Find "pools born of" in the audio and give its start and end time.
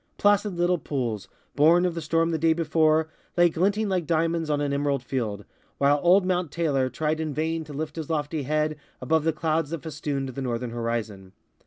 0.79-1.93